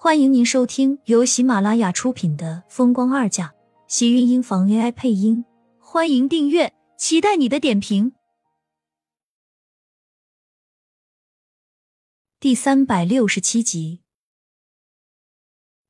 [0.00, 3.48] 欢迎您收听由喜马拉雅出品的《风光二嫁》，
[3.88, 5.44] 喜运音房 AI 配音。
[5.80, 8.12] 欢迎订阅，期待你的点评。
[12.38, 14.02] 第三百六十七集，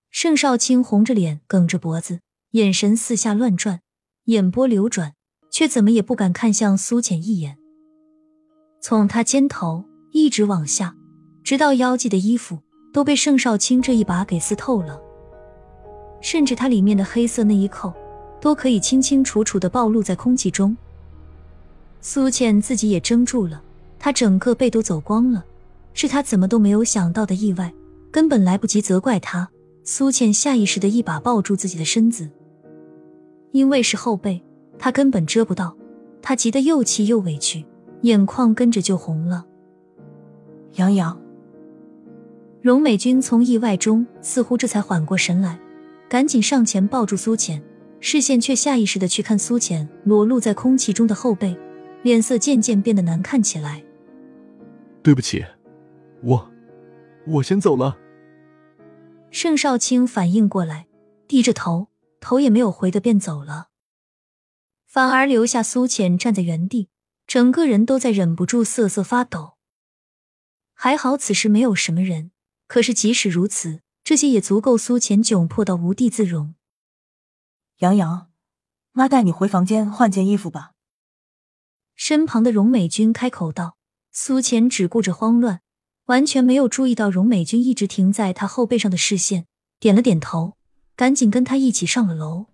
[0.09, 2.23] 盛少卿红着脸，梗着脖子，
[2.53, 3.83] 眼神四下乱转，
[4.25, 5.17] 眼波流转，
[5.51, 7.59] 却怎么也不敢看向苏浅一眼。
[8.81, 10.97] 从他肩头一直往下，
[11.45, 12.63] 直到腰际的衣服。
[12.93, 15.00] 都被盛少卿这一把给撕透了，
[16.20, 17.92] 甚至他里面的黑色内衣扣
[18.41, 20.77] 都可以清清楚楚的暴露在空气中。
[22.01, 23.62] 苏倩自己也怔住了，
[23.98, 25.45] 她整个背都走光了，
[25.93, 27.73] 是她怎么都没有想到的意外，
[28.10, 29.48] 根本来不及责怪他。
[29.84, 32.29] 苏倩下意识的一把抱住自己的身子，
[33.52, 34.43] 因为是后背，
[34.79, 35.77] 她根本遮不到，
[36.23, 37.65] 她急得又气又委屈，
[38.02, 39.45] 眼眶跟着就红了。
[40.74, 41.18] 杨洋。
[42.61, 45.59] 荣美君从意外中似乎这才缓过神来，
[46.09, 47.63] 赶紧上前抱住苏浅，
[48.01, 51.57] 视线却下意识的去看苏浅裸露在空气中的后背，
[52.02, 53.85] 脸色渐渐变得难看起来。
[55.05, 55.45] 对不起，
[56.23, 56.51] 我
[57.29, 57.97] 我先走了。
[59.30, 60.88] 盛少卿反应过来，
[61.29, 61.88] 低着头，
[62.21, 63.69] 头也没有回的便走了，
[64.84, 66.88] 反而留下苏浅站在原地，
[67.25, 69.53] 整个人都在忍不住瑟瑟发抖。
[70.75, 72.32] 还好此时没有什么人。
[72.69, 76.55] 可是，即使如此，这些也足够苏浅窘迫到无地自容。
[77.78, 78.28] 杨洋，
[78.93, 80.75] 妈带你回房间换件衣服吧。
[81.97, 83.75] 身旁的荣美君开口道。
[84.10, 85.60] 苏浅只顾着慌乱，
[86.06, 89.47] 完全没有注意到荣美君一直停在他后背上的视线，
[89.78, 90.56] 点了点头，
[90.97, 92.47] 赶紧跟他一起上了楼。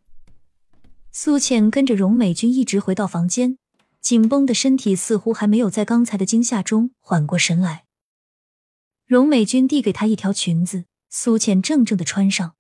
[1.11, 3.57] 苏浅跟着荣美君一直回到房间，
[4.01, 7.87] 紧绷的身体似乎还没有在刚才的惊吓中缓过神来。
[9.07, 12.55] 荣美君递给她一条裙子，苏浅怔怔的穿上。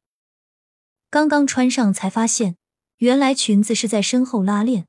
[1.08, 2.56] 刚刚穿上，才发现
[2.98, 4.86] 原来裙子是在身后拉链。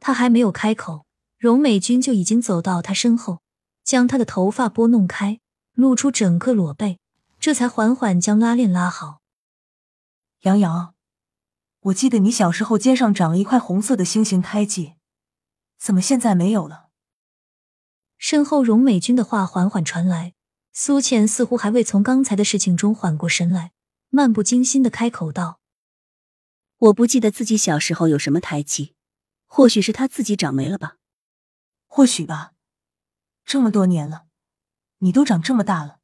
[0.00, 1.06] 她还没有开口，
[1.38, 3.40] 荣美君就已经走到她身后，
[3.84, 5.40] 将她的头发拨弄开，
[5.74, 6.98] 露出整个裸背，
[7.38, 9.20] 这才缓缓将拉链拉好。
[10.42, 10.94] 杨洋，
[11.80, 14.94] 我记得你小时候肩上长了一块红色的星形胎记，
[15.78, 16.88] 怎么现在没有了？
[18.18, 20.35] 身后荣美君的话缓缓传来。
[20.78, 23.72] 苏浅似乎还未从刚才的事情中缓过神来，
[24.10, 25.58] 漫不经心的开口道
[26.76, 28.94] ：“我不记得自己小时候有什么胎记，
[29.46, 30.98] 或许是他自己长没了吧？
[31.86, 32.52] 或许吧。
[33.46, 34.26] 这么多年了，
[34.98, 36.00] 你都长这么大了，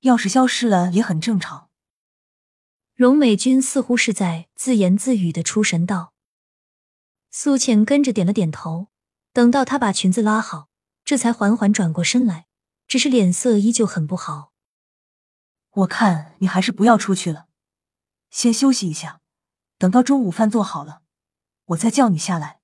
[0.00, 1.68] 要是消失了也很正常。”
[2.96, 6.14] 荣美君似乎是在自言自语的出神道。
[7.30, 8.88] 苏浅跟着点了点头，
[9.34, 10.70] 等到她把裙子拉好，
[11.04, 12.47] 这才缓缓转过身来。
[12.88, 14.52] 只是脸色依旧很不好。
[15.70, 17.46] 我看你还是不要出去了，
[18.30, 19.20] 先休息一下，
[19.76, 21.02] 等到中午饭做好了，
[21.66, 22.60] 我再叫你下来。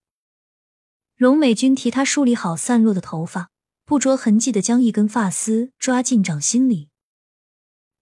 [1.15, 3.51] 荣美君替他梳理好散落的头发，
[3.85, 6.89] 不着痕迹的将一根发丝抓进掌心里。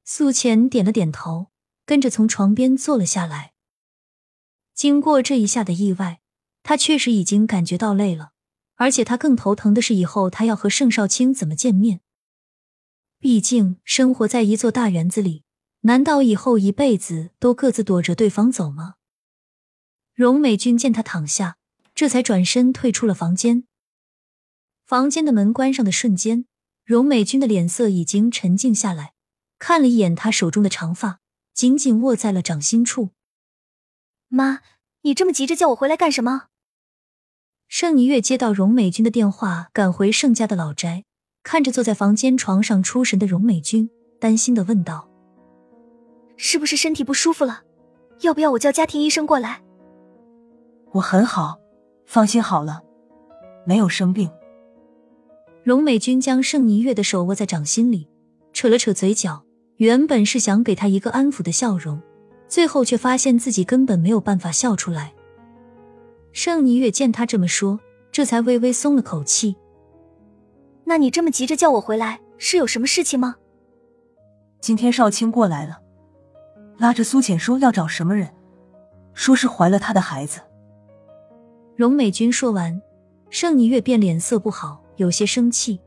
[0.05, 1.49] 素浅点了点头，
[1.85, 3.53] 跟着从床边坐了下来。
[4.73, 6.21] 经过这一下的意外，
[6.63, 8.33] 他确实已经感觉到累了，
[8.77, 12.01] 而且他更头疼的是以后他要和盛少卿怎么见面。
[13.23, 15.45] 毕竟生活在一座大园子里，
[15.83, 18.97] 难道以后一辈子都各自躲着对方走吗？
[20.13, 21.57] 荣美君见他躺下，
[21.95, 23.63] 这才转身退出了房间。
[24.85, 26.47] 房间的门关上的瞬间，
[26.85, 29.13] 荣美君的脸色已经沉静下来，
[29.61, 31.21] 看了一眼他手中的长发，
[31.55, 33.11] 紧紧握在了掌心处。
[34.27, 34.63] 妈，
[35.03, 36.49] 你这么急着叫我回来干什么？
[37.69, 41.05] 盛霓月接到荣美君的电话，赶回盛家的老宅。
[41.43, 45.09] 看着坐在房间床上出神的荣美君，担心的问道
[46.37, 47.63] ：“是不是身体不舒服了？
[48.21, 49.63] 要不要我叫家庭医生过来
[50.93, 51.59] ？”“我很好，
[52.07, 52.83] 放心好了，
[53.67, 54.31] 没有生病。”
[55.65, 58.09] 荣美君将盛霓月的手握在掌心里，
[58.53, 59.45] 扯了扯嘴角，
[59.77, 62.01] 原本是想给他一个安抚的笑容，
[62.49, 65.13] 最后却发现自己根本没有办法笑出来。
[66.33, 67.79] 盛霓月见他这么说，
[68.11, 69.57] 这才微微松了口气。
[70.85, 73.37] 那你这么急着叫我回来，是有什么事情吗？
[74.61, 75.81] 今天少卿过来了，
[76.79, 78.29] 拉着苏浅说要找什么人，
[79.15, 80.41] 说是怀了他的孩子。
[81.75, 82.81] 荣美君说完，
[83.31, 85.81] 盛霓月便脸色不好，有些生气。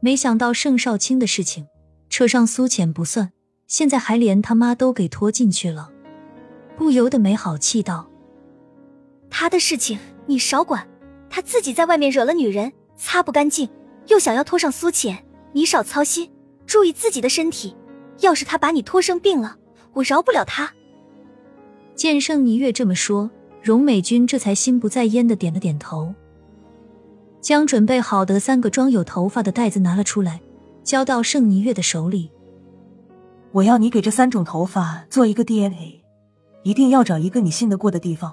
[0.00, 1.68] 没想到盛少卿的事情，
[2.08, 3.32] 扯上苏浅不算，
[3.66, 5.90] 现在还连他妈都给拖进去了，
[6.76, 8.08] 不由得没好气道
[9.30, 10.88] ：“他的事情你少管，
[11.30, 12.72] 他自己在外面惹了女人。”
[13.04, 13.68] 擦不干净，
[14.06, 16.30] 又想要拖上苏浅，你少操心，
[16.64, 17.74] 注意自己的身体。
[18.20, 19.56] 要是他把你拖生病了，
[19.94, 20.72] 我饶不了他。
[21.96, 23.28] 见盛霓月这么说，
[23.60, 26.14] 荣美君这才心不在焉的点了点头，
[27.40, 30.40] 将准备好的三个装有头发的袋子拿了出来，
[30.84, 32.30] 交到盛霓月的手里。
[33.50, 36.00] 我要你给这三种头发做一个 DNA，
[36.62, 38.32] 一定要找一个你信得过的地方。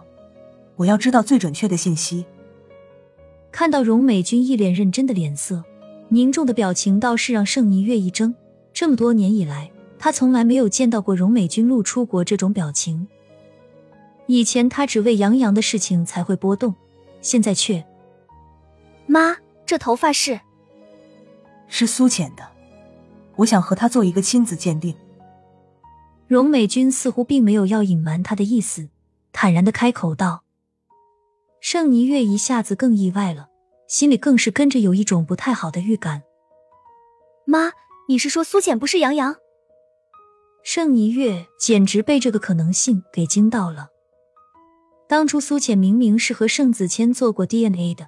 [0.76, 2.24] 我要知道最准确的信息。
[3.52, 5.64] 看到荣美君一脸认真的脸色，
[6.10, 8.34] 凝重的表情倒是让盛霓月一怔。
[8.72, 13.08] 这么多年以来，他从来没有见到过荣美君露出过这种表情。
[14.28, 16.74] 以前他只为杨洋的事情才会波动，
[17.22, 17.84] 现在却……
[19.08, 19.36] 妈，
[19.66, 20.40] 这头发是……
[21.68, 22.48] 是苏浅的，
[23.38, 24.96] 我想和他做一个亲子鉴定。
[26.28, 28.90] 荣美君似乎并没有要隐瞒他的意思，
[29.34, 30.44] 坦然的开口道。
[31.62, 33.50] 盛霓月一下子更意外了，
[33.88, 36.24] 心里更是跟着有一种不太好的预感。
[37.46, 37.72] 妈，
[38.08, 39.36] 你是说苏浅不是杨洋？
[40.64, 43.88] 盛霓月简直被这个可能性给惊到了。
[45.08, 48.08] 当初苏浅明明是和盛子谦做过 DNA 的，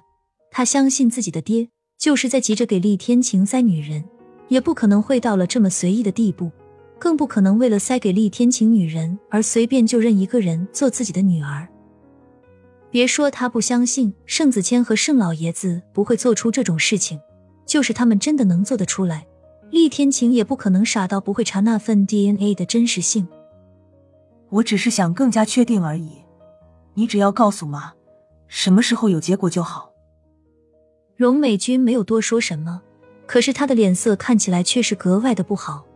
[0.50, 4.04] 他相信自己的爹就是在急着给厉天晴塞女人，
[4.48, 6.50] 也不可能会到了这么随意的地步，
[6.98, 11.68] 更不可能为了塞给厉天晴女人而随便就认一个人做自己的女儿。
[12.92, 17.18] 别说他不相信盛子谦和盛老爷子不会做出这种事情，
[17.64, 19.26] 就是他们真的能做得出来，
[19.70, 23.26] 厉天晴也不可能傻到不会查那份 DNA 的真实性。
[24.50, 26.18] 我只是想更加确定而已，
[26.92, 27.94] 你只要告诉妈，
[28.46, 29.90] 什么时候有结果就好。
[31.16, 32.82] 荣美君没有多说什么，
[33.24, 35.86] 可是她的脸色看起来却是格外的不好。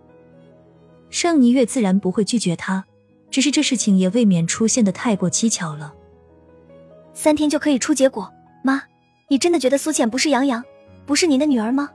[1.10, 2.86] 盛霓月自然不会拒绝他，
[3.30, 5.92] 只是这事情也未免出现的太过蹊跷了。
[7.16, 8.30] 三天就可以出结果，
[8.62, 8.82] 妈，
[9.28, 10.62] 你真的觉得苏浅不是杨洋，
[11.06, 11.90] 不是您的女儿吗？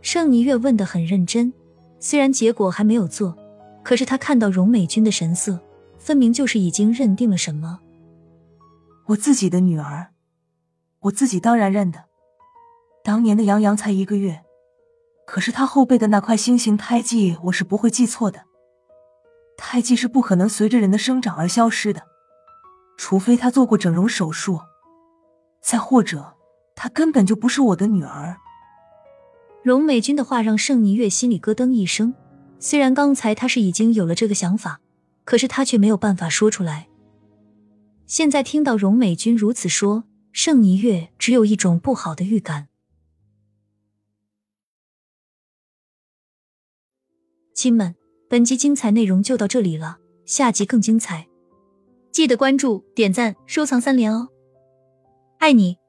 [0.00, 1.52] 盛霓月问的很认真，
[2.00, 3.38] 虽然结果还没有做，
[3.84, 5.60] 可是他看到荣美君的神色，
[5.98, 7.78] 分明就是已经认定了什么。
[9.06, 10.08] 我自己的女儿，
[11.02, 12.06] 我自己当然认得。
[13.04, 14.42] 当年的杨洋才一个月，
[15.24, 18.42] 可是他后背的那块星形胎记，我是不会记错的。
[19.56, 22.02] 胎记是不可能随着人的生长而消失的。
[22.96, 24.60] 除非她做过整容手术，
[25.62, 26.36] 再或者
[26.74, 28.36] 她根本就不是我的女儿。
[29.62, 32.14] 荣美君的话让盛霓月心里咯噔一声。
[32.58, 34.80] 虽然刚才他是已经有了这个想法，
[35.24, 36.88] 可是他却没有办法说出来。
[38.06, 42.68] 现在听到荣美君如此说，盛霓月只有一种不好的预感。
[47.52, 47.96] 亲们，
[48.28, 51.28] 本集精彩内容就到这里了，下集更精彩。
[52.12, 54.28] 记得关注、点赞、收藏三连哦，
[55.38, 55.81] 爱你！